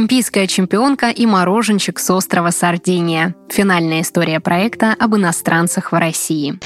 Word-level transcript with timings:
Олимпийская 0.00 0.46
чемпионка 0.46 1.10
и 1.10 1.26
мороженщик 1.26 1.98
с 1.98 2.08
острова 2.08 2.52
Сардиния. 2.52 3.34
Финальная 3.50 4.00
история 4.00 4.40
проекта 4.40 4.96
об 4.98 5.14
иностранцах 5.14 5.92
в 5.92 5.94
России. 5.94 6.58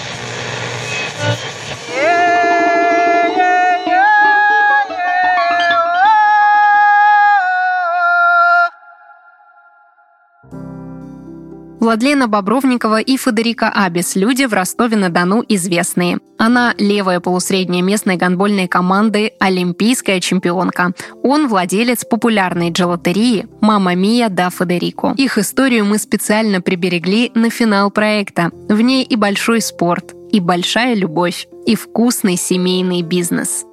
Владлена 11.85 12.29
Бобровникова 12.29 12.99
и 12.99 13.19
Федерика 13.19 13.69
Абис– 13.69 14.15
люди 14.17 14.45
в 14.45 14.55
Ростове-на-Дону 14.55 15.45
известные. 15.47 16.19
Она 16.39 16.73
левая 16.79 17.21
полусредняя 17.21 17.83
местной 17.83 18.17
гандбольной 18.17 18.69
команды 18.69 19.33
«Олимпийская 19.39 20.19
чемпионка». 20.21 20.95
Он 21.23 21.47
владелец 21.47 22.07
популярной 22.07 22.71
джелатерии 22.71 23.47
«Мама 23.61 23.95
Мия 23.95 24.31
да 24.31 24.49
Федерико». 24.49 25.13
Их 25.19 25.37
историю 25.37 25.85
мы 25.85 25.99
специально 25.99 26.63
приберегли 26.63 27.31
на 27.35 27.51
финал 27.51 27.91
проекта. 27.91 28.51
В 28.71 28.81
ней 28.81 29.05
и 29.05 29.17
большой 29.17 29.61
спорт, 29.61 30.15
и 30.33 30.41
большая 30.41 30.95
любовь, 30.95 31.49
и 31.67 31.77
вкусный 31.77 32.39
семейный 32.39 33.03
бизнес. 33.03 33.67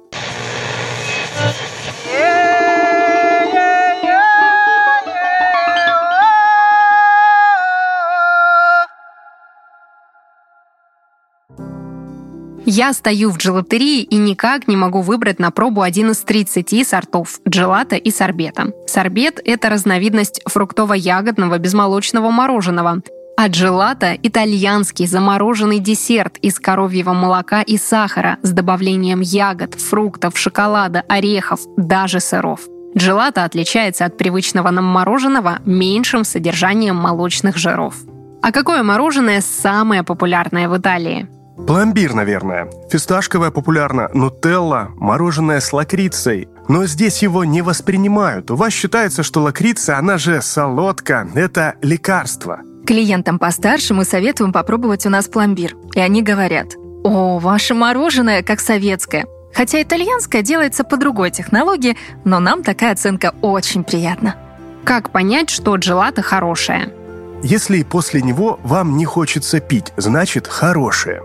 Я 12.64 12.92
стою 12.92 13.30
в 13.30 13.38
джелатерии 13.38 14.02
и 14.02 14.16
никак 14.16 14.68
не 14.68 14.76
могу 14.76 15.00
выбрать 15.00 15.40
на 15.40 15.50
пробу 15.50 15.82
один 15.82 16.12
из 16.12 16.18
30 16.18 16.86
сортов 16.86 17.40
джелата 17.48 17.96
и 17.96 18.10
сорбета. 18.12 18.68
Сорбет– 18.86 19.40
это 19.44 19.68
разновидность 19.68 20.40
фруктово-ягодного 20.48 21.58
безмолочного 21.58 22.30
мороженого. 22.30 23.02
А 23.36 23.48
джелато– 23.48 24.16
итальянский 24.22 25.06
замороженный 25.06 25.80
десерт 25.80 26.36
из 26.36 26.60
коровьего 26.60 27.12
молока 27.12 27.62
и 27.62 27.76
сахара 27.76 28.38
с 28.42 28.52
добавлением 28.52 29.20
ягод, 29.20 29.74
фруктов, 29.74 30.38
шоколада, 30.38 31.02
орехов, 31.08 31.60
даже 31.76 32.20
сыров. 32.20 32.60
Джелато 32.96 33.44
отличается 33.44 34.04
от 34.04 34.16
привычного 34.16 34.70
нам 34.70 34.84
мороженого 34.84 35.58
меньшим 35.64 36.22
содержанием 36.22 36.94
молочных 36.94 37.56
жиров. 37.56 37.96
А 38.40 38.52
какое 38.52 38.84
мороженое 38.84 39.40
самое 39.40 40.04
популярное 40.04 40.68
в 40.68 40.76
Италии? 40.76 41.26
Пломбир, 41.56 42.14
наверное. 42.14 42.68
Фисташковое 42.90 43.50
популярно, 43.50 44.08
нутелла, 44.14 44.90
мороженое 44.96 45.60
с 45.60 45.72
лакрицей. 45.72 46.48
Но 46.68 46.86
здесь 46.86 47.22
его 47.22 47.44
не 47.44 47.62
воспринимают. 47.62 48.50
У 48.50 48.56
вас 48.56 48.72
считается, 48.72 49.22
что 49.22 49.42
лакрица, 49.42 49.98
она 49.98 50.18
же 50.18 50.40
солодка, 50.42 51.28
это 51.34 51.74
лекарство. 51.82 52.60
Клиентам 52.86 53.38
постарше 53.38 53.94
мы 53.94 54.04
советуем 54.04 54.52
попробовать 54.52 55.06
у 55.06 55.10
нас 55.10 55.28
пломбир. 55.28 55.76
И 55.94 56.00
они 56.00 56.22
говорят, 56.22 56.74
«О, 57.04 57.38
ваше 57.38 57.74
мороженое 57.74 58.42
как 58.42 58.60
советское». 58.60 59.26
Хотя 59.54 59.82
итальянское 59.82 60.42
делается 60.42 60.82
по 60.82 60.96
другой 60.96 61.30
технологии, 61.30 61.96
но 62.24 62.40
нам 62.40 62.62
такая 62.62 62.92
оценка 62.92 63.34
очень 63.42 63.84
приятна. 63.84 64.36
Как 64.82 65.10
понять, 65.10 65.50
что 65.50 65.76
джелато 65.76 66.22
хорошее? 66.22 66.92
Если 67.42 67.82
после 67.82 68.22
него 68.22 68.58
вам 68.62 68.96
не 68.96 69.04
хочется 69.04 69.60
пить, 69.60 69.92
значит 69.96 70.46
хорошее. 70.46 71.22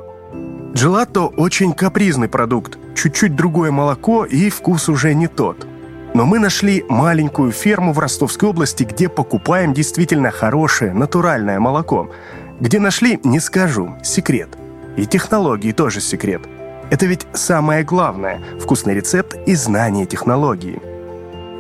Джелато 0.73 1.27
очень 1.27 1.73
капризный 1.73 2.27
продукт, 2.27 2.77
чуть-чуть 2.95 3.35
другое 3.35 3.71
молоко 3.71 4.25
и 4.25 4.49
вкус 4.49 4.89
уже 4.89 5.13
не 5.13 5.27
тот. 5.27 5.67
Но 6.13 6.25
мы 6.25 6.39
нашли 6.39 6.83
маленькую 6.89 7.51
ферму 7.51 7.93
в 7.93 7.99
Ростовской 7.99 8.49
области, 8.49 8.83
где 8.83 9.09
покупаем 9.09 9.73
действительно 9.73 10.31
хорошее, 10.31 10.93
натуральное 10.93 11.59
молоко. 11.59 12.11
Где 12.59 12.79
нашли, 12.79 13.19
не 13.23 13.39
скажу, 13.39 13.95
секрет. 14.03 14.49
И 14.97 15.05
технологии 15.05 15.71
тоже 15.71 16.01
секрет. 16.01 16.41
Это 16.89 17.05
ведь 17.05 17.27
самое 17.33 17.83
главное– 17.83 18.41
вкусный 18.59 18.95
рецепт 18.95 19.37
и 19.45 19.55
знание 19.55 20.05
технологии– 20.05 20.81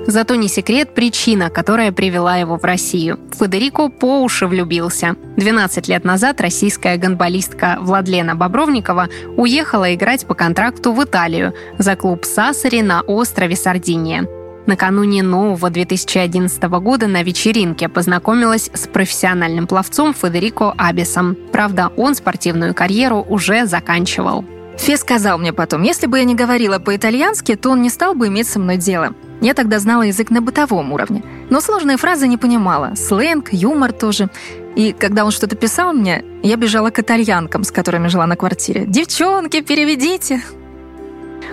Зато 0.07 0.35
не 0.35 0.47
секрет 0.47 0.95
причина, 0.95 1.49
которая 1.49 1.91
привела 1.91 2.37
его 2.37 2.57
в 2.57 2.63
Россию. 2.63 3.19
Федерико 3.37 3.89
по 3.89 4.23
уши 4.23 4.47
влюбился. 4.47 5.17
12 5.35 5.89
лет 5.89 6.05
назад 6.05 6.39
российская 6.39 6.95
гонболистка 6.95 7.77
Владлена 7.81 8.33
Бобровникова 8.33 9.09
уехала 9.35 9.93
играть 9.93 10.25
по 10.25 10.33
контракту 10.33 10.93
в 10.93 11.03
Италию 11.03 11.53
за 11.77 11.97
клуб 11.97 12.23
Сасари 12.23 12.81
на 12.81 13.01
острове 13.01 13.57
Сардиния. 13.57 14.25
Накануне 14.65 15.23
нового 15.23 15.69
2011 15.69 16.63
года 16.63 17.07
на 17.07 17.21
вечеринке 17.21 17.89
познакомилась 17.89 18.69
с 18.73 18.87
профессиональным 18.87 19.67
пловцом 19.67 20.13
Федерико 20.13 20.73
Абисом. 20.77 21.35
Правда, 21.51 21.91
он 21.97 22.15
спортивную 22.15 22.73
карьеру 22.73 23.25
уже 23.27 23.65
заканчивал. 23.65 24.45
Фе 24.77 24.95
сказал 24.95 25.37
мне 25.37 25.51
потом, 25.51 25.83
если 25.83 26.07
бы 26.07 26.19
я 26.19 26.23
не 26.23 26.35
говорила 26.35 26.79
по-итальянски, 26.79 27.55
то 27.55 27.71
он 27.71 27.81
не 27.81 27.89
стал 27.89 28.13
бы 28.13 28.27
иметь 28.27 28.47
со 28.47 28.59
мной 28.59 28.77
дело. 28.77 29.13
Я 29.41 29.53
тогда 29.53 29.79
знала 29.79 30.03
язык 30.03 30.29
на 30.31 30.41
бытовом 30.41 30.91
уровне, 30.93 31.23
но 31.49 31.61
сложные 31.61 31.97
фразы 31.97 32.27
не 32.27 32.37
понимала, 32.37 32.95
сленг, 32.95 33.53
юмор 33.53 33.93
тоже. 33.93 34.29
И 34.75 34.93
когда 34.93 35.25
он 35.25 35.31
что-то 35.31 35.55
писал 35.55 35.93
мне, 35.93 36.23
я 36.43 36.55
бежала 36.55 36.89
к 36.89 36.99
итальянкам, 36.99 37.63
с 37.63 37.71
которыми 37.71 38.07
жила 38.07 38.25
на 38.27 38.35
квартире. 38.35 38.85
«Девчонки, 38.87 39.61
переведите!» 39.61 40.41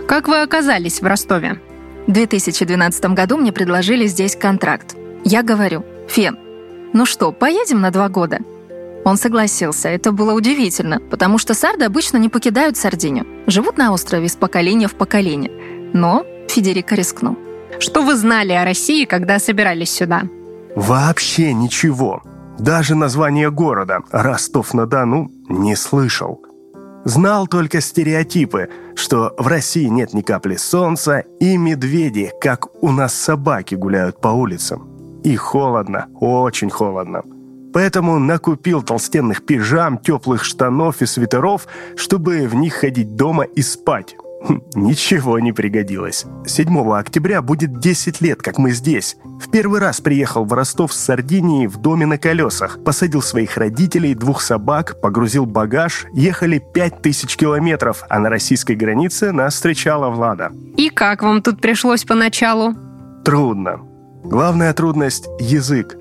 Как 0.09 0.29
вы 0.29 0.43
оказались 0.43 1.01
в 1.01 1.07
Ростове? 1.07 1.61
В 2.07 2.13
2012 2.13 3.07
году 3.07 3.39
мне 3.39 3.53
предложили 3.53 4.07
здесь 4.07 4.37
контракт. 4.37 4.95
Я 5.25 5.43
говорю, 5.43 5.85
Фен, 6.09 6.39
ну 6.93 7.07
что, 7.07 7.33
поедем 7.33 7.81
на 7.81 7.91
два 7.91 8.09
года? 8.09 8.41
Он 9.05 9.17
согласился. 9.17 9.89
Это 9.89 10.13
было 10.13 10.33
удивительно, 10.33 11.01
потому 11.11 11.39
что 11.39 11.55
сарды 11.55 11.85
обычно 11.85 12.19
не 12.19 12.29
покидают 12.29 12.77
Сардинию. 12.77 13.27
Живут 13.47 13.79
на 13.79 13.93
острове 13.93 14.29
с 14.29 14.37
поколения 14.37 14.89
в 14.89 14.95
поколение. 14.95 15.51
Но 15.93 16.27
Федерико 16.49 16.95
рискнул. 16.95 17.39
Что 17.79 18.03
вы 18.03 18.17
знали 18.17 18.53
о 18.53 18.65
России, 18.65 19.05
когда 19.05 19.39
собирались 19.39 19.91
сюда? 19.91 20.23
Вообще 20.77 21.53
ничего. 21.53 22.23
Даже 22.59 22.95
название 22.95 23.51
города 23.51 24.01
Ростов-на-Дону 24.11 25.31
не 25.49 25.77
слышал. 25.77 26.41
Знал 27.05 27.47
только 27.47 27.81
стереотипы, 27.81 28.71
что 28.95 29.35
в 29.37 29.47
России 29.47 29.87
нет 29.87 30.15
ни 30.15 30.23
капли 30.23 30.57
солнца 30.57 31.25
и 31.41 31.57
медведи, 31.57 32.33
как 32.41 32.83
у 32.83 32.91
нас 32.91 33.15
собаки 33.15 33.75
гуляют 33.75 34.21
по 34.21 34.29
улицам. 34.29 34.89
И 35.23 35.37
холодно, 35.37 36.07
очень 36.21 36.71
холодно. 36.71 37.23
Поэтому 37.75 38.19
накупил 38.19 38.83
толстенных 38.83 39.45
пижам, 39.45 39.99
теплых 39.99 40.45
штанов 40.45 41.03
и 41.03 41.07
свитеров, 41.07 41.67
чтобы 41.97 42.47
в 42.47 42.55
них 42.55 42.75
ходить 42.75 43.17
дома 43.17 43.43
и 43.43 43.63
спать. 43.63 44.17
Ничего 44.75 45.39
не 45.39 45.53
пригодилось. 45.53 46.27
7 46.47 46.93
октября 46.93 47.43
будет 47.43 47.79
10 47.79 48.21
лет, 48.21 48.43
как 48.43 48.59
мы 48.59 48.73
здесь. 48.73 49.17
В 49.25 49.51
первый 49.51 49.81
раз 49.81 50.01
приехал 50.01 50.45
в 50.45 50.53
Ростов 50.53 50.93
с 50.93 50.97
Сардинии 50.97 51.67
в 51.67 51.79
доме 51.79 52.07
на 52.07 52.19
колесах. 52.19 52.83
Посадил 52.85 53.23
своих 53.23 53.57
родителей, 53.57 54.15
двух 54.15 54.43
собак, 54.43 55.01
погрузил 55.01 55.47
багаж. 55.47 56.07
Ехали 56.13 56.59
5000 56.59 57.37
километров, 57.37 58.05
а 58.09 58.19
на 58.19 58.31
российской 58.31 58.77
границе 58.77 59.33
нас 59.33 59.55
встречала 59.55 60.11
Влада. 60.11 60.53
И 60.77 60.91
как 60.91 61.23
вам 61.23 61.43
тут 61.43 61.61
пришлось 61.61 62.05
поначалу? 62.05 62.75
Трудно. 63.25 63.81
Главная 64.25 64.73
трудность– 64.73 65.29
язык. 65.41 65.97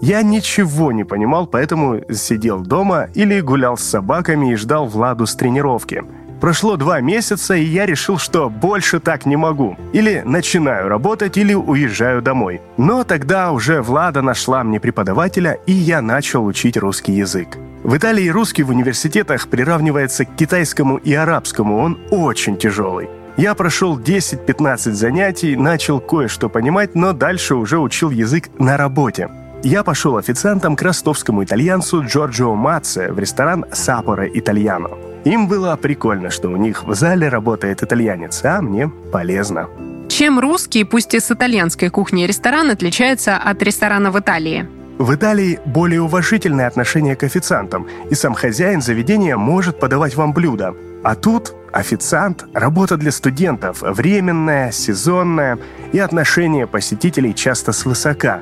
Я 0.00 0.22
ничего 0.22 0.92
не 0.92 1.02
понимал, 1.02 1.48
поэтому 1.48 2.00
сидел 2.12 2.60
дома 2.60 3.08
или 3.14 3.40
гулял 3.40 3.76
с 3.76 3.82
собаками 3.82 4.52
и 4.52 4.56
ждал 4.56 4.86
Владу 4.86 5.26
с 5.26 5.34
тренировки– 5.34 6.04
Прошло 6.40 6.76
два 6.76 7.00
месяца, 7.00 7.54
и 7.54 7.64
я 7.64 7.84
решил, 7.84 8.18
что 8.18 8.48
больше 8.48 9.00
так 9.00 9.26
не 9.26 9.36
могу. 9.36 9.76
Или 9.92 10.22
начинаю 10.24 10.88
работать, 10.88 11.36
или 11.36 11.54
уезжаю 11.54 12.22
домой. 12.22 12.60
Но 12.76 13.02
тогда 13.02 13.50
уже 13.52 13.82
Влада 13.82 14.22
нашла 14.22 14.62
мне 14.62 14.78
преподавателя, 14.78 15.58
и 15.66 15.72
я 15.72 16.00
начал 16.00 16.44
учить 16.46 16.76
русский 16.76 17.12
язык. 17.12 17.58
В 17.82 17.96
Италии 17.96 18.28
русский 18.28 18.62
в 18.62 18.70
университетах 18.70 19.48
приравнивается 19.48 20.24
к 20.24 20.36
китайскому 20.36 20.96
и 20.96 21.12
арабскому, 21.14 21.78
он 21.78 21.98
очень 22.10 22.56
тяжелый. 22.56 23.08
Я 23.36 23.54
прошел 23.54 23.98
10-15 23.98 24.92
занятий, 24.92 25.56
начал 25.56 26.00
кое-что 26.00 26.48
понимать, 26.48 26.96
но 26.96 27.12
дальше 27.12 27.54
уже 27.54 27.78
учил 27.78 28.10
язык 28.10 28.48
на 28.58 28.76
работе. 28.76 29.28
Я 29.62 29.84
пошел 29.84 30.16
официантом 30.16 30.76
к 30.76 30.82
ростовскому 30.82 31.44
итальянцу 31.44 32.04
Джорджио 32.04 32.54
Мацце 32.54 33.12
в 33.12 33.18
ресторан 33.18 33.64
«Сапоре 33.72 34.30
Итальяно». 34.34 35.07
Им 35.24 35.48
было 35.48 35.76
прикольно, 35.76 36.30
что 36.30 36.48
у 36.48 36.56
них 36.56 36.84
в 36.84 36.94
зале 36.94 37.28
работает 37.28 37.82
итальянец, 37.82 38.44
а 38.44 38.60
мне 38.60 38.88
полезно. 39.12 39.68
Чем 40.08 40.40
русский, 40.40 40.84
пусть 40.84 41.14
и 41.14 41.20
с 41.20 41.30
итальянской 41.30 41.90
кухней 41.90 42.26
ресторан, 42.26 42.70
отличается 42.70 43.36
от 43.36 43.62
ресторана 43.62 44.10
в 44.10 44.18
Италии? 44.18 44.66
В 44.98 45.14
Италии 45.14 45.60
более 45.64 46.02
уважительное 46.02 46.66
отношение 46.66 47.14
к 47.14 47.22
официантам, 47.22 47.86
и 48.10 48.14
сам 48.14 48.34
хозяин 48.34 48.80
заведения 48.80 49.36
может 49.36 49.78
подавать 49.78 50.16
вам 50.16 50.32
блюда. 50.32 50.74
А 51.04 51.14
тут 51.14 51.54
официант– 51.72 52.44
работа 52.52 52.96
для 52.96 53.12
студентов, 53.12 53.82
временная, 53.82 54.72
сезонная, 54.72 55.58
и 55.92 56.00
отношение 56.00 56.66
посетителей 56.66 57.32
часто 57.34 57.72
свысока. 57.72 58.40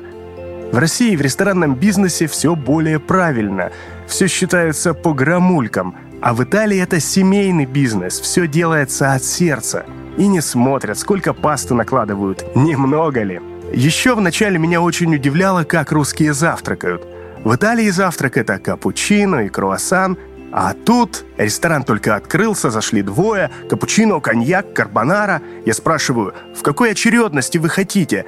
В 0.71 0.77
России 0.77 1.15
в 1.15 1.21
ресторанном 1.21 1.75
бизнесе 1.75 2.27
все 2.27 2.55
более 2.55 2.99
правильно, 2.99 3.71
все 4.05 4.27
считается 4.27 4.93
по 4.93 5.13
грамулькам, 5.13 5.95
а 6.21 6.33
в 6.33 6.43
Италии 6.43 6.77
это 6.77 6.99
семейный 6.99 7.65
бизнес, 7.65 8.19
все 8.19 8.47
делается 8.47 9.13
от 9.13 9.23
сердца. 9.23 9.85
И 10.17 10.27
не 10.27 10.41
смотрят, 10.41 10.97
сколько 10.97 11.33
пасты 11.33 11.73
накладывают, 11.73 12.43
немного 12.55 13.23
ли. 13.23 13.39
Еще 13.71 14.13
вначале 14.15 14.57
меня 14.59 14.81
очень 14.81 15.15
удивляло, 15.15 15.63
как 15.63 15.91
русские 15.91 16.33
завтракают. 16.33 17.07
В 17.43 17.55
Италии 17.55 17.89
завтрак– 17.89 18.35
это 18.37 18.59
капучино 18.59 19.45
и 19.45 19.49
круассан, 19.49 20.17
а 20.51 20.73
тут 20.73 21.25
ресторан 21.37 21.83
только 21.83 22.15
открылся, 22.15 22.71
зашли 22.71 23.01
двое, 23.01 23.51
капучино, 23.69 24.19
коньяк, 24.19 24.73
карбонара. 24.73 25.41
Я 25.65 25.73
спрашиваю, 25.73 26.33
в 26.55 26.61
какой 26.61 26.91
очередности 26.91 27.57
вы 27.57 27.69
хотите? 27.69 28.25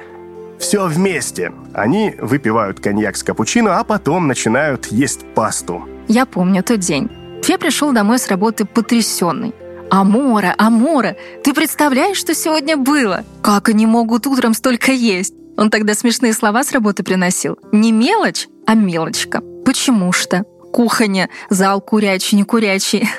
Все 0.60 0.86
вместе. 0.86 1.52
Они 1.74 2.14
выпивают 2.20 2.80
коньяк 2.80 3.16
с 3.16 3.22
капучино, 3.22 3.78
а 3.78 3.84
потом 3.84 4.28
начинают 4.28 4.86
есть 4.86 5.24
пасту. 5.34 5.88
Я 6.06 6.26
помню 6.26 6.62
тот 6.62 6.80
день. 6.80 7.08
Фе 7.42 7.56
пришел 7.56 7.92
домой 7.92 8.18
с 8.18 8.28
работы 8.28 8.66
потрясенный. 8.66 9.54
«Амора, 9.90 10.54
Амора, 10.56 11.16
ты 11.42 11.52
представляешь, 11.52 12.18
что 12.18 12.32
сегодня 12.32 12.76
было? 12.76 13.24
Как 13.42 13.70
они 13.70 13.86
могут 13.86 14.26
утром 14.26 14.54
столько 14.54 14.92
есть?» 14.92 15.34
Он 15.56 15.68
тогда 15.68 15.94
смешные 15.94 16.32
слова 16.32 16.62
с 16.62 16.72
работы 16.72 17.02
приносил. 17.02 17.58
Не 17.72 17.90
мелочь, 17.90 18.46
а 18.66 18.74
мелочка. 18.74 19.42
Почему 19.64 20.12
что? 20.12 20.44
Кухня, 20.72 21.28
зал 21.48 21.80
курячий, 21.80 22.36
не 22.36 22.44
курячий. 22.44 23.08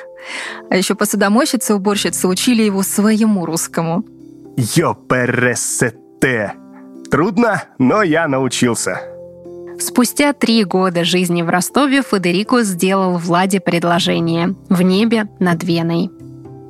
А 0.70 0.76
еще 0.76 0.94
посудомойщица 0.94 1.74
уборщица 1.74 2.28
учили 2.28 2.62
его 2.62 2.84
своему 2.84 3.44
русскому. 3.44 4.04
Йо 4.56 4.94
пересете. 4.94 6.54
Трудно, 7.12 7.64
но 7.78 8.02
я 8.02 8.26
научился. 8.26 9.02
Спустя 9.78 10.32
три 10.32 10.64
года 10.64 11.04
жизни 11.04 11.42
в 11.42 11.50
Ростове 11.50 12.00
Федерико 12.00 12.62
сделал 12.62 13.18
Владе 13.18 13.60
предложение 13.60 14.54
в 14.70 14.80
небе 14.80 15.26
над 15.38 15.62
Веной. 15.62 16.10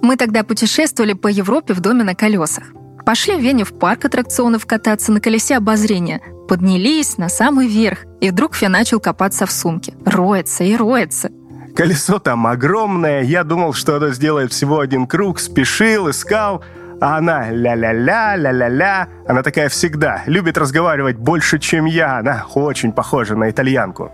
Мы 0.02 0.16
тогда 0.16 0.42
путешествовали 0.42 1.12
по 1.12 1.28
Европе 1.28 1.74
в 1.74 1.80
доме 1.80 2.02
на 2.02 2.16
колесах. 2.16 2.64
Пошли 3.06 3.36
в 3.36 3.40
Вене 3.40 3.62
в 3.62 3.78
парк 3.78 4.04
аттракционов 4.06 4.66
кататься 4.66 5.12
на 5.12 5.20
колесе 5.20 5.58
обозрения. 5.58 6.20
Поднялись 6.48 7.18
на 7.18 7.28
самый 7.28 7.68
верх, 7.68 8.00
и 8.20 8.30
вдруг 8.30 8.56
Фе 8.56 8.68
начал 8.68 8.98
копаться 8.98 9.46
в 9.46 9.52
сумке. 9.52 9.94
Роется 10.04 10.64
и 10.64 10.74
роется. 10.74 11.30
Колесо 11.76 12.18
там 12.18 12.48
огромное, 12.48 13.22
я 13.22 13.44
думал, 13.44 13.74
что 13.74 13.94
оно 13.94 14.08
сделает 14.08 14.52
всего 14.52 14.80
один 14.80 15.06
круг, 15.06 15.38
спешил, 15.38 16.10
искал, 16.10 16.64
а 17.02 17.16
она 17.16 17.50
ля-ля-ля, 17.50 18.36
ля-ля-ля. 18.36 19.08
Она 19.26 19.42
такая 19.42 19.68
всегда, 19.68 20.22
любит 20.26 20.56
разговаривать 20.56 21.16
больше, 21.16 21.58
чем 21.58 21.84
я. 21.84 22.18
Она 22.18 22.46
очень 22.54 22.92
похожа 22.92 23.34
на 23.34 23.50
итальянку. 23.50 24.12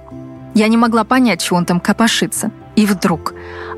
Я 0.54 0.68
не 0.68 0.78
могла 0.78 1.04
понять, 1.04 1.42
чего 1.42 1.58
он 1.58 1.66
там 1.66 1.80
копошится. 1.80 2.50
И 2.76 2.86
вдруг 2.86 3.34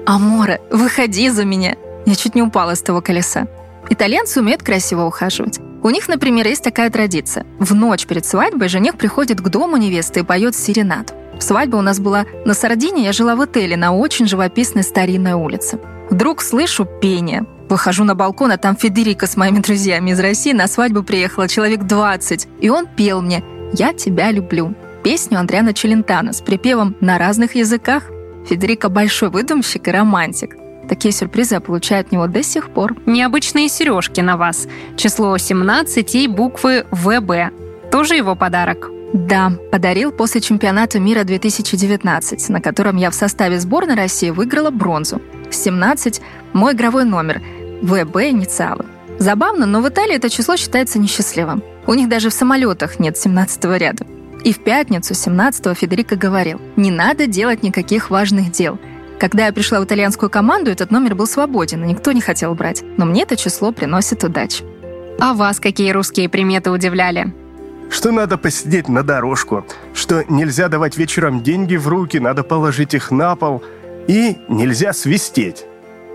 «Амора, 0.07 0.61
выходи 0.71 1.29
за 1.29 1.45
меня!» 1.45 1.75
Я 2.07 2.15
чуть 2.15 2.37
не 2.37 2.43
упала 2.43 2.77
с 2.77 2.83
того 2.83 3.01
колеса. 3.01 3.49
Итальянцы 3.89 4.41
умеют 4.41 4.63
красиво 4.63 5.03
ухаживать. 5.03 5.59
У 5.83 5.91
них, 5.91 6.09
например, 6.09 6.47
есть 6.47 6.63
такая 6.63 6.89
традиция. 6.89 7.45
В 7.59 7.75
ночь 7.75 8.07
перед 8.07 8.25
свадьбой 8.25 8.69
жених 8.69 8.97
приходит 8.97 9.41
к 9.41 9.49
дому 9.49 9.77
невесты 9.77 10.21
и 10.21 10.23
поет 10.23 10.55
серенад. 10.55 11.13
Свадьба 11.41 11.77
у 11.77 11.83
нас 11.83 11.99
была 11.99 12.27
на 12.45 12.55
Сардине, 12.55 13.07
я 13.07 13.13
жила 13.13 13.35
в 13.35 13.41
отеле 13.41 13.77
на 13.77 13.93
очень 13.93 14.29
живописной 14.29 14.85
старинной 14.85 15.33
улице. 15.33 15.81
Вдруг 16.11 16.43
слышу 16.43 16.87
пение. 17.01 17.45
Выхожу 17.71 18.03
на 18.03 18.17
балкон, 18.17 18.51
а 18.51 18.57
там 18.57 18.77
Федерико 18.77 19.29
с 19.29 19.37
моими 19.37 19.61
друзьями 19.61 20.11
из 20.11 20.19
России 20.19 20.53
на 20.53 20.67
свадьбу 20.67 21.05
приехало 21.05 21.47
человек 21.47 21.85
20. 21.85 22.49
И 22.61 22.69
он 22.69 22.89
пел 22.89 23.23
мне 23.23 23.45
«Я 23.73 23.93
тебя 23.93 24.33
люблю». 24.33 24.75
Песню 25.05 25.39
Андриана 25.39 25.73
Челентана 25.73 26.33
с 26.33 26.41
припевом 26.41 26.97
на 27.01 27.17
разных 27.17 27.55
языках. 27.55 28.03
Федерико 28.49 28.89
большой 28.89 29.31
выдумщик 29.31 29.87
и 29.87 29.91
романтик. 29.93 30.57
Такие 30.89 31.13
сюрпризы 31.13 31.55
я 31.55 31.61
получаю 31.61 32.01
от 32.01 32.11
него 32.11 32.27
до 32.27 32.43
сих 32.43 32.71
пор. 32.71 32.97
Необычные 33.07 33.69
сережки 33.69 34.21
на 34.21 34.37
вас. 34.37 34.67
Число 34.97 35.39
17 35.39 36.15
и 36.17 36.27
буквы 36.27 36.87
ВБ. 36.91 37.53
Тоже 37.93 38.17
его 38.17 38.35
подарок? 38.35 38.91
Да, 39.13 39.53
подарил 39.71 40.11
после 40.11 40.41
чемпионата 40.41 40.99
мира 40.99 41.23
2019, 41.23 42.49
на 42.49 42.61
котором 42.61 42.97
я 42.97 43.11
в 43.11 43.15
составе 43.15 43.61
сборной 43.61 43.95
России 43.95 44.31
выиграла 44.31 44.71
бронзу. 44.71 45.23
17– 45.51 46.21
мой 46.53 46.73
игровой 46.73 47.05
номер, 47.05 47.43
ВБ– 47.83 48.17
инициалы. 48.31 48.85
Забавно, 49.19 49.67
но 49.67 49.81
в 49.81 49.89
Италии 49.89 50.17
это 50.17 50.31
число 50.31 50.57
считается 50.57 50.99
несчастливым. 50.99 51.63
У 51.87 51.95
них 51.95 52.09
даже 52.09 52.31
в 52.31 52.35
самолетах 52.35 52.99
нет 52.99 53.19
17 53.19 53.65
ряда. 53.79 54.07
И 54.45 54.53
в 54.53 54.61
пятницу, 54.65 55.13
17-го, 55.13 55.75
Федерико 55.75 56.17
говорил, 56.17 56.61
не 56.77 56.91
надо 56.91 57.27
делать 57.27 57.63
никаких 57.63 58.11
важных 58.11 58.51
дел– 58.51 58.79
когда 59.21 59.45
я 59.45 59.53
пришла 59.53 59.81
в 59.81 59.85
итальянскую 59.85 60.31
команду, 60.31 60.71
этот 60.71 60.91
номер 60.91 61.15
был 61.15 61.27
свободен, 61.27 61.85
и 61.85 61.89
никто 61.89 62.13
не 62.13 62.23
хотел 62.23 62.55
брать. 62.55 62.83
Но 62.97 63.05
мне 63.05 63.25
это 63.25 63.37
число 63.37 63.71
приносит 63.71 64.25
удачу. 64.25 64.65
А 65.21 65.35
вас 65.35 65.61
какие 65.61 65.91
русские 65.91 66.31
приметы 66.31 66.71
удивляли? 66.71 67.35
Что 67.91 68.13
надо 68.13 68.39
посидеть 68.39 68.89
на 68.89 69.03
дорожку, 69.03 69.67
что 69.93 70.25
нельзя 70.31 70.69
давать 70.69 70.97
вечером 70.97 71.43
деньги 71.43 71.77
в 71.77 71.87
руки, 71.87 72.19
надо 72.19 72.43
положить 72.43 72.95
их 72.95 73.11
на 73.11 73.37
пол, 73.37 73.63
и 74.09 74.39
нельзя 74.49 74.95
свистеть. 74.95 75.67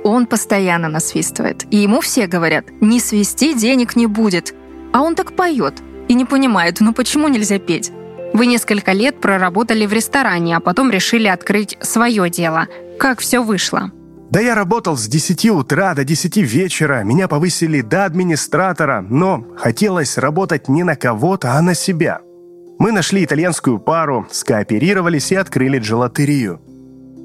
Он 0.05 0.27
постоянно 0.27 0.87
насвистывает, 0.87 1.65
и 1.71 1.77
ему 1.77 1.99
все 1.99 2.27
говорят, 2.27 2.65
не 2.79 2.99
свисти, 2.99 3.57
денег 3.57 3.95
не 3.95 4.05
будет. 4.05 4.53
А 4.93 5.01
он 5.01 5.15
так 5.15 5.35
поет 5.35 5.81
и 6.07 6.13
не 6.13 6.25
понимает, 6.25 6.79
ну 6.79 6.93
почему 6.93 7.27
нельзя 7.27 7.57
петь? 7.57 7.91
Вы 8.31 8.45
несколько 8.45 8.91
лет 8.91 9.19
проработали 9.19 9.87
в 9.87 9.93
ресторане, 9.93 10.57
а 10.57 10.59
потом 10.59 10.91
решили 10.91 11.27
открыть 11.27 11.75
свое 11.81 12.29
дело. 12.29 12.67
Как 12.99 13.19
все 13.19 13.41
вышло? 13.43 13.91
Да 14.29 14.39
я 14.39 14.53
работал 14.53 14.95
с 14.95 15.07
10 15.07 15.49
утра 15.49 15.95
до 15.95 16.03
10 16.03 16.37
вечера, 16.37 17.01
меня 17.03 17.27
повысили 17.27 17.81
до 17.81 18.05
администратора, 18.05 19.01
но 19.01 19.43
хотелось 19.57 20.19
работать 20.19 20.67
не 20.67 20.83
на 20.83 20.95
кого-то, 20.95 21.53
а 21.53 21.61
на 21.63 21.73
себя. 21.73 22.21
Мы 22.77 22.91
нашли 22.91 23.23
итальянскую 23.23 23.79
пару, 23.79 24.27
скооперировались 24.29 25.31
и 25.31 25.35
открыли 25.35 25.79
джелатерию. 25.79 26.61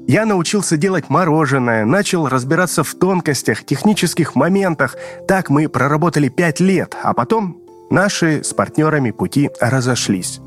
Я 0.07 0.25
научился 0.25 0.77
делать 0.77 1.09
мороженое, 1.09 1.85
начал 1.85 2.27
разбираться 2.27 2.83
в 2.83 2.93
тонкостях, 2.95 3.63
технических 3.63 4.35
моментах. 4.35 4.95
Так 5.27 5.49
мы 5.49 5.69
проработали 5.69 6.27
5 6.27 6.59
лет, 6.59 6.95
а 7.01 7.13
потом 7.13 7.61
наши 7.89 8.43
с 8.43 8.53
партнерами 8.53 9.11
пути 9.11 9.49
разошлись. 9.59 10.39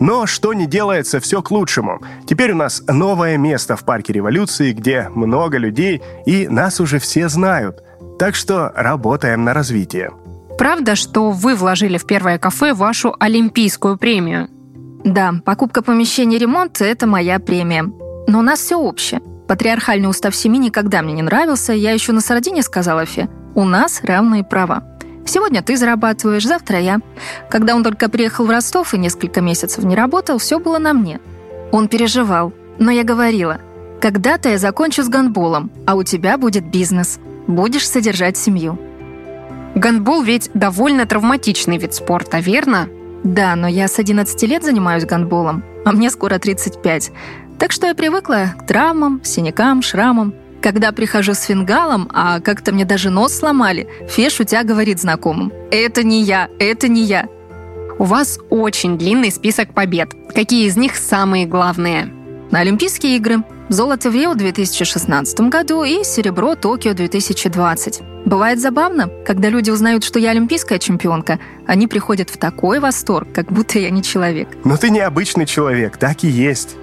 Но 0.00 0.26
что 0.26 0.52
не 0.52 0.66
делается, 0.66 1.18
все 1.18 1.42
к 1.42 1.50
лучшему. 1.50 2.00
Теперь 2.26 2.52
у 2.52 2.56
нас 2.56 2.82
новое 2.86 3.36
место 3.36 3.76
в 3.76 3.84
парке 3.84 4.12
революции, 4.12 4.72
где 4.72 5.08
много 5.08 5.58
людей, 5.58 6.02
и 6.24 6.46
нас 6.46 6.80
уже 6.80 6.98
все 7.00 7.28
знают. 7.28 7.82
Так 8.18 8.34
что 8.34 8.72
работаем 8.76 9.44
на 9.44 9.54
развитие. 9.54 10.12
Правда, 10.56 10.94
что 10.96 11.30
вы 11.30 11.54
вложили 11.54 11.98
в 11.98 12.06
первое 12.06 12.38
кафе 12.38 12.74
вашу 12.74 13.14
олимпийскую 13.18 13.96
премию? 13.96 14.48
Да, 15.04 15.34
покупка 15.44 15.82
помещения 15.82 16.36
и 16.36 16.40
ремонт– 16.40 16.80
это 16.80 17.06
моя 17.06 17.38
премия. 17.38 17.84
Но 18.28 18.40
у 18.40 18.42
нас 18.42 18.60
все 18.60 18.76
общее. 18.76 19.20
Патриархальный 19.48 20.08
устав 20.08 20.36
семьи 20.36 20.60
никогда 20.60 21.00
мне 21.00 21.14
не 21.14 21.22
нравился. 21.22 21.72
Я 21.72 21.92
еще 21.92 22.12
на 22.12 22.20
Сардине 22.20 22.62
сказала 22.62 23.06
Фе, 23.06 23.28
у 23.54 23.64
нас 23.64 24.02
равные 24.04 24.44
права. 24.44 24.84
Сегодня 25.24 25.62
ты 25.62 25.78
зарабатываешь, 25.78 26.46
завтра 26.46 26.78
я. 26.78 27.00
Когда 27.50 27.74
он 27.74 27.82
только 27.82 28.10
приехал 28.10 28.44
в 28.44 28.50
Ростов 28.50 28.92
и 28.92 28.98
несколько 28.98 29.40
месяцев 29.40 29.82
не 29.82 29.96
работал, 29.96 30.36
все 30.36 30.58
было 30.58 30.78
на 30.78 30.92
мне. 30.92 31.20
Он 31.72 31.88
переживал, 31.88 32.52
но 32.78 32.90
я 32.90 33.02
говорила, 33.02 33.58
когда-то 34.00 34.50
я 34.50 34.58
закончу 34.58 35.02
с 35.02 35.08
гандболом, 35.08 35.70
а 35.86 35.94
у 35.96 36.02
тебя 36.02 36.36
будет 36.36 36.70
бизнес. 36.70 37.18
Будешь 37.46 37.88
содержать 37.88 38.36
семью. 38.36 38.78
Гандбол 39.74 40.22
ведь 40.22 40.50
довольно 40.52 41.06
травматичный 41.06 41.78
вид 41.78 41.94
спорта, 41.94 42.40
верно? 42.40 42.88
Да, 43.24 43.56
но 43.56 43.68
я 43.68 43.88
с 43.88 43.98
11 43.98 44.42
лет 44.42 44.64
занимаюсь 44.64 45.06
гандболом, 45.06 45.64
а 45.86 45.92
мне 45.92 46.10
скоро 46.10 46.38
35. 46.38 47.10
Так 47.58 47.72
что 47.72 47.88
я 47.88 47.94
привыкла 47.94 48.54
к 48.58 48.66
травмам, 48.66 49.20
синякам, 49.24 49.82
шрамам. 49.82 50.32
Когда 50.62 50.92
прихожу 50.92 51.34
с 51.34 51.42
фингалом, 51.42 52.08
а 52.12 52.40
как-то 52.40 52.72
мне 52.72 52.84
даже 52.84 53.10
нос 53.10 53.34
сломали, 53.34 53.88
Феш 54.08 54.40
у 54.40 54.44
тебя 54.44 54.62
говорит 54.62 55.00
знакомым. 55.00 55.52
«Это 55.70 56.04
не 56.04 56.22
я, 56.22 56.48
это 56.58 56.88
не 56.88 57.02
я». 57.02 57.28
У 57.98 58.04
вас 58.04 58.38
очень 58.48 58.96
длинный 58.96 59.32
список 59.32 59.74
побед. 59.74 60.10
Какие 60.32 60.66
из 60.66 60.76
них 60.76 60.96
самые 60.96 61.46
главные? 61.46 62.12
На 62.52 62.60
Олимпийские 62.60 63.16
игры. 63.16 63.42
Золото 63.68 64.10
в 64.10 64.14
Рио 64.14 64.32
в 64.32 64.36
2016 64.36 65.40
году 65.40 65.82
и 65.82 66.04
серебро 66.04 66.54
Токио 66.54 66.94
2020. 66.94 68.00
Бывает 68.24 68.60
забавно, 68.60 69.10
когда 69.26 69.48
люди 69.48 69.70
узнают, 69.70 70.04
что 70.04 70.18
я 70.18 70.30
олимпийская 70.30 70.78
чемпионка, 70.78 71.38
они 71.66 71.86
приходят 71.86 72.30
в 72.30 72.38
такой 72.38 72.78
восторг, 72.78 73.28
как 73.34 73.52
будто 73.52 73.78
я 73.78 73.90
не 73.90 74.02
человек. 74.02 74.48
Но 74.64 74.76
ты 74.76 74.90
необычный 74.90 75.44
человек, 75.44 75.98
так 75.98 76.24
и 76.24 76.28
есть. 76.28 76.76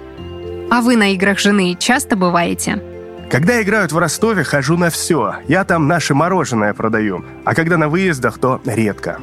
А 0.68 0.80
вы 0.80 0.96
на 0.96 1.12
играх 1.12 1.38
жены 1.38 1.76
часто 1.78 2.16
бываете? 2.16 2.82
Когда 3.30 3.62
играют 3.62 3.92
в 3.92 3.98
Ростове, 3.98 4.42
хожу 4.42 4.76
на 4.76 4.90
все. 4.90 5.36
Я 5.46 5.64
там 5.64 5.86
наше 5.86 6.14
мороженое 6.14 6.74
продаю. 6.74 7.24
А 7.44 7.54
когда 7.54 7.76
на 7.76 7.88
выездах, 7.88 8.38
то 8.38 8.60
редко. 8.64 9.18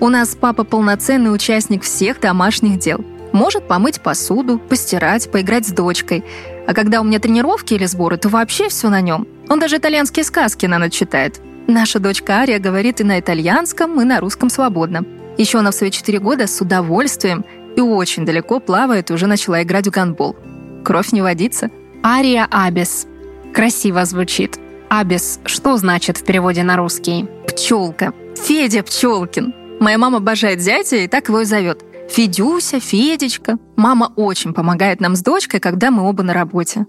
У 0.00 0.08
нас 0.08 0.34
папа 0.34 0.64
полноценный 0.64 1.34
участник 1.34 1.82
всех 1.82 2.20
домашних 2.20 2.78
дел. 2.78 3.04
Может 3.32 3.66
помыть 3.66 4.00
посуду, 4.02 4.58
постирать, 4.58 5.30
поиграть 5.30 5.66
с 5.66 5.72
дочкой. 5.72 6.24
А 6.66 6.74
когда 6.74 7.00
у 7.00 7.04
меня 7.04 7.18
тренировки 7.18 7.74
или 7.74 7.86
сборы, 7.86 8.18
то 8.18 8.28
вообще 8.28 8.68
все 8.68 8.90
на 8.90 9.00
нем. 9.00 9.26
Он 9.48 9.58
даже 9.58 9.78
итальянские 9.78 10.24
сказки 10.24 10.66
на 10.66 10.78
ночь 10.78 10.92
читает. 10.92 11.40
Наша 11.66 12.00
дочка 12.00 12.34
Ария 12.34 12.58
говорит 12.58 13.00
и 13.00 13.04
на 13.04 13.18
итальянском, 13.18 14.00
и 14.00 14.04
на 14.04 14.20
русском 14.20 14.50
свободно. 14.50 15.04
Еще 15.38 15.58
она 15.58 15.70
в 15.70 15.74
свои 15.74 15.90
четыре 15.90 16.18
года 16.18 16.46
с 16.46 16.60
удовольствием 16.60 17.44
и 17.76 17.80
очень 17.80 18.26
далеко 18.26 18.60
плавает 18.60 19.10
и 19.10 19.14
уже 19.14 19.26
начала 19.26 19.62
играть 19.62 19.86
в 19.86 19.90
гандбол. 19.90 20.36
Кровь 20.84 21.12
не 21.12 21.22
водится. 21.22 21.70
Ария 22.04 22.46
Абис. 22.50 23.06
Красиво 23.54 24.04
звучит. 24.04 24.58
Абис 24.88 25.40
что 25.44 25.76
значит 25.76 26.18
в 26.18 26.24
переводе 26.24 26.62
на 26.62 26.76
русский? 26.76 27.28
Пчелка. 27.46 28.12
Федя 28.36 28.82
Пчелкин. 28.82 29.54
Моя 29.80 29.98
мама 29.98 30.18
обожает 30.18 30.60
зятя 30.60 30.96
и 30.96 31.08
так 31.08 31.28
его 31.28 31.40
и 31.40 31.44
зовет. 31.44 31.84
Федюся, 32.10 32.78
Федечка. 32.78 33.58
Мама 33.76 34.12
очень 34.16 34.52
помогает 34.52 35.00
нам 35.00 35.16
с 35.16 35.22
дочкой, 35.22 35.60
когда 35.60 35.90
мы 35.90 36.02
оба 36.02 36.22
на 36.22 36.34
работе. 36.34 36.86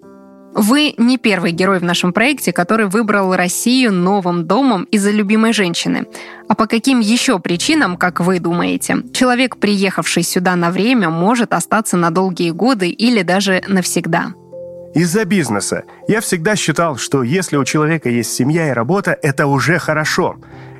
Вы 0.55 0.93
не 0.97 1.17
первый 1.17 1.51
герой 1.51 1.79
в 1.79 1.83
нашем 1.83 2.13
проекте, 2.13 2.53
который 2.53 2.85
выбрал 2.85 3.35
Россию 3.35 3.91
новым 3.91 4.45
домом 4.45 4.83
из-за 4.91 5.09
любимой 5.09 5.51
женщины. 5.51 6.05
А 6.47 6.53
по 6.53 6.67
каким 6.67 6.99
еще 6.99 7.39
причинам, 7.39 7.97
как 7.97 8.19
вы 8.19 8.39
думаете, 8.39 8.97
человек, 9.13 9.57
приехавший 9.57 10.21
сюда 10.21 10.55
на 10.55 10.69
время, 10.69 11.09
может 11.09 11.53
остаться 11.53 11.97
на 11.97 12.11
долгие 12.11 12.51
годы 12.51 12.89
или 12.89 13.23
даже 13.23 13.63
навсегда? 13.67 14.33
Из-за 14.93 15.25
бизнеса. 15.25 15.85
Я 16.07 16.21
всегда 16.21 16.55
считал, 16.55 16.97
что 16.97 17.23
если 17.23 17.57
у 17.57 17.65
человека 17.65 18.09
есть 18.09 18.31
семья 18.31 18.69
и 18.69 18.73
работа, 18.73 19.17
это 19.23 19.47
уже 19.47 19.79
хорошо. 19.79 20.35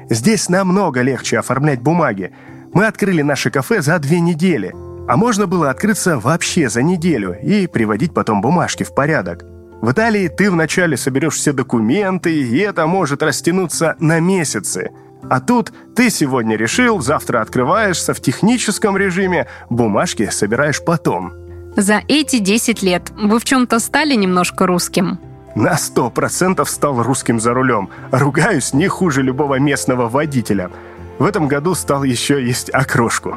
Здесь 0.07 0.49
намного 0.49 1.01
легче 1.01 1.39
оформлять 1.39 1.81
бумаги. 1.81 2.31
Мы 2.73 2.85
открыли 2.85 3.23
наше 3.23 3.49
кафе 3.49 3.81
за 3.81 3.97
две 3.97 4.19
недели. 4.19 4.71
А 5.07 5.17
можно 5.17 5.47
было 5.47 5.71
открыться 5.71 6.19
вообще 6.19 6.69
за 6.69 6.83
неделю 6.83 7.35
и 7.41 7.65
приводить 7.65 8.13
потом 8.13 8.39
бумажки 8.39 8.83
в 8.83 8.93
порядок. 8.93 9.43
В 9.83 9.91
Италии 9.91 10.29
ты 10.29 10.49
вначале 10.49 10.95
соберешь 10.95 11.33
все 11.33 11.51
документы, 11.51 12.33
и 12.33 12.57
это 12.59 12.87
может 12.87 13.21
растянуться 13.21 13.97
на 13.99 14.21
месяцы. 14.21 14.91
А 15.29 15.41
тут 15.41 15.73
ты 15.93 16.09
сегодня 16.09 16.55
решил, 16.55 17.01
завтра 17.01 17.41
открываешься 17.41 18.13
в 18.13 18.21
техническом 18.21 18.95
режиме, 18.95 19.45
бумажки 19.69 20.29
собираешь 20.31 20.81
потом. 20.81 21.33
За 21.75 22.01
эти 22.07 22.39
10 22.39 22.81
лет 22.81 23.11
вы 23.17 23.39
в 23.39 23.43
чем-то 23.43 23.79
стали 23.79 24.15
немножко 24.15 24.67
русским? 24.67 25.19
На 25.53 25.75
сто 25.75 26.09
процентов 26.09 26.69
стал 26.69 27.03
русским 27.03 27.41
за 27.41 27.53
рулем. 27.53 27.89
Ругаюсь 28.09 28.73
не 28.73 28.87
хуже 28.87 29.21
любого 29.21 29.59
местного 29.59 30.07
водителя. 30.07 30.71
В 31.19 31.25
этом 31.25 31.49
году 31.49 31.75
стал 31.75 32.05
еще 32.05 32.41
есть 32.41 32.69
окрошку. 32.69 33.35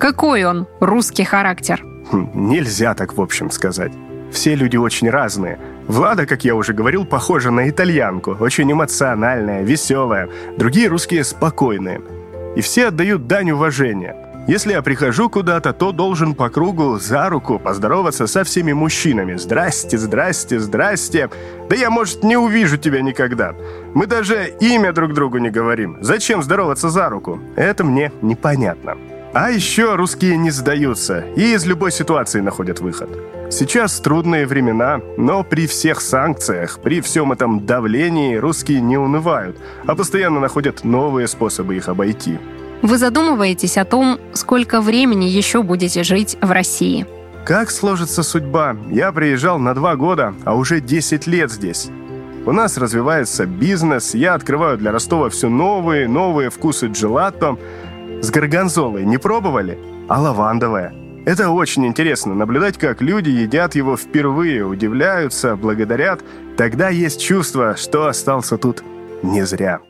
Какой 0.00 0.42
он, 0.42 0.66
русский 0.80 1.22
характер? 1.22 1.84
Хм, 2.10 2.30
нельзя 2.34 2.94
так 2.94 3.16
в 3.16 3.20
общем 3.20 3.52
сказать. 3.52 3.92
Все 4.34 4.56
люди 4.56 4.76
очень 4.76 5.08
разные. 5.08 5.60
Влада, 5.86 6.26
как 6.26 6.44
я 6.44 6.56
уже 6.56 6.72
говорил, 6.72 7.04
похожа 7.04 7.52
на 7.52 7.70
итальянку, 7.70 8.36
очень 8.40 8.70
эмоциональная, 8.70 9.62
веселая. 9.62 10.28
Другие 10.58 10.88
русские 10.88 11.22
спокойные. 11.22 12.00
И 12.56 12.60
все 12.60 12.88
отдают 12.88 13.28
дань 13.28 13.52
уважения. 13.52 14.16
Если 14.48 14.72
я 14.72 14.82
прихожу 14.82 15.30
куда-то, 15.30 15.72
то 15.72 15.92
должен 15.92 16.34
по 16.34 16.50
кругу 16.50 16.98
за 16.98 17.28
руку 17.28 17.60
поздороваться 17.60 18.26
со 18.26 18.42
всеми 18.42 18.72
мужчинами. 18.72 19.36
Здрасте, 19.36 19.96
здрасте, 19.96 20.58
здрасте. 20.58 21.30
Да 21.70 21.76
я, 21.76 21.88
может, 21.88 22.24
не 22.24 22.36
увижу 22.36 22.76
тебя 22.76 23.02
никогда. 23.02 23.54
Мы 23.94 24.06
даже 24.06 24.52
имя 24.60 24.92
друг 24.92 25.14
другу 25.14 25.38
не 25.38 25.50
говорим. 25.50 25.98
Зачем 26.00 26.42
здороваться 26.42 26.90
за 26.90 27.08
руку? 27.08 27.38
Это 27.54 27.84
мне 27.84 28.10
непонятно. 28.20 28.96
А 29.34 29.50
еще 29.50 29.96
русские 29.96 30.36
не 30.36 30.52
сдаются 30.52 31.24
и 31.34 31.54
из 31.54 31.66
любой 31.66 31.90
ситуации 31.90 32.38
находят 32.38 32.78
выход. 32.78 33.10
Сейчас 33.50 33.98
трудные 33.98 34.46
времена, 34.46 35.00
но 35.16 35.42
при 35.42 35.66
всех 35.66 36.00
санкциях, 36.00 36.78
при 36.78 37.00
всем 37.00 37.32
этом 37.32 37.66
давлении 37.66 38.36
русские 38.36 38.80
не 38.80 38.96
унывают, 38.96 39.56
а 39.86 39.96
постоянно 39.96 40.38
находят 40.38 40.84
новые 40.84 41.26
способы 41.26 41.74
их 41.76 41.88
обойти. 41.88 42.38
Вы 42.82 42.96
задумываетесь 42.96 43.76
о 43.76 43.84
том, 43.84 44.20
сколько 44.34 44.80
времени 44.80 45.24
еще 45.24 45.64
будете 45.64 46.04
жить 46.04 46.36
в 46.40 46.52
России? 46.52 47.04
Как 47.44 47.72
сложится 47.72 48.22
судьба? 48.22 48.76
Я 48.88 49.10
приезжал 49.10 49.58
на 49.58 49.74
два 49.74 49.96
года, 49.96 50.32
а 50.44 50.54
уже 50.54 50.80
10 50.80 51.26
лет 51.26 51.50
здесь. 51.50 51.88
У 52.46 52.52
нас 52.52 52.78
развивается 52.78 53.46
бизнес, 53.46 54.14
я 54.14 54.34
открываю 54.34 54.78
для 54.78 54.92
Ростова 54.92 55.28
все 55.28 55.48
новые, 55.48 56.06
новые 56.06 56.50
вкусы 56.50 56.86
джелато– 56.86 57.58
с 58.24 58.30
горгонзолой 58.30 59.04
не 59.04 59.18
пробовали? 59.18 59.78
А 60.08 60.20
лавандовое? 60.20 60.94
Это 61.26 61.50
очень 61.50 61.86
интересно, 61.86 62.34
наблюдать, 62.34 62.78
как 62.78 63.00
люди 63.00 63.28
едят 63.28 63.74
его 63.74 63.96
впервые, 63.96 64.64
удивляются, 64.64 65.56
благодарят. 65.56 66.22
Тогда 66.56 66.88
есть 66.88 67.20
чувство, 67.20 67.76
что 67.76 68.06
остался 68.06 68.56
тут 68.56 68.82
не 69.22 69.44
зря. 69.44 69.80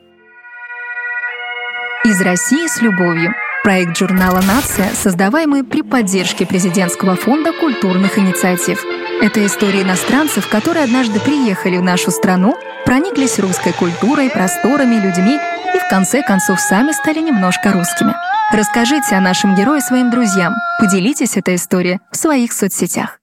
Из 2.03 2.21
России 2.21 2.67
с 2.67 2.81
любовью. 2.81 3.33
Проект 3.63 3.97
журнала 3.97 4.41
«Нация», 4.41 4.89
создаваемый 4.93 5.63
при 5.63 5.81
поддержке 5.81 6.45
Президентского 6.45 7.15
фонда 7.15 7.51
культурных 7.51 8.19
инициатив. 8.19 8.83
Это 9.21 9.43
истории 9.45 9.81
иностранцев, 9.81 10.47
которые 10.47 10.83
однажды 10.83 11.19
приехали 11.19 11.77
в 11.77 11.83
нашу 11.83 12.11
страну, 12.11 12.55
прониклись 12.85 13.39
русской 13.39 13.73
культурой, 13.73 14.29
просторами, 14.29 14.95
людьми 14.95 15.39
конце 15.89 16.21
концов 16.23 16.59
сами 16.59 16.91
стали 16.91 17.19
немножко 17.19 17.71
русскими. 17.71 18.13
Расскажите 18.53 19.15
о 19.15 19.21
нашем 19.21 19.55
герое 19.55 19.81
своим 19.81 20.11
друзьям, 20.11 20.53
поделитесь 20.79 21.37
этой 21.37 21.55
историей 21.55 21.99
в 22.11 22.17
своих 22.17 22.53
соцсетях. 22.53 23.19